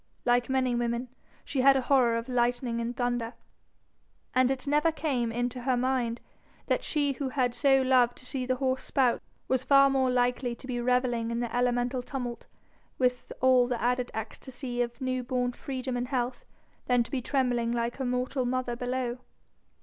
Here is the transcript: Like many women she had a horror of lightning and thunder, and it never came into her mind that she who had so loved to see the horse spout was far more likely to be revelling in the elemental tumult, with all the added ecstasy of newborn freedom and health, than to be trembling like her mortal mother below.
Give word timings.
Like 0.25 0.49
many 0.49 0.73
women 0.73 1.09
she 1.45 1.61
had 1.61 1.77
a 1.77 1.81
horror 1.83 2.17
of 2.17 2.27
lightning 2.27 2.81
and 2.81 2.97
thunder, 2.97 3.35
and 4.33 4.49
it 4.49 4.65
never 4.65 4.91
came 4.91 5.31
into 5.31 5.61
her 5.61 5.77
mind 5.77 6.19
that 6.65 6.83
she 6.83 7.11
who 7.11 7.29
had 7.29 7.53
so 7.53 7.83
loved 7.83 8.17
to 8.17 8.25
see 8.25 8.47
the 8.47 8.55
horse 8.55 8.83
spout 8.83 9.21
was 9.47 9.61
far 9.61 9.91
more 9.91 10.09
likely 10.09 10.55
to 10.55 10.65
be 10.65 10.81
revelling 10.81 11.29
in 11.29 11.39
the 11.39 11.55
elemental 11.55 12.01
tumult, 12.01 12.47
with 12.97 13.31
all 13.41 13.67
the 13.67 13.79
added 13.79 14.09
ecstasy 14.15 14.81
of 14.81 15.01
newborn 15.01 15.51
freedom 15.53 15.95
and 15.95 16.07
health, 16.07 16.45
than 16.87 17.03
to 17.03 17.11
be 17.11 17.21
trembling 17.21 17.71
like 17.71 17.97
her 17.97 18.05
mortal 18.05 18.43
mother 18.43 18.75
below. 18.75 19.19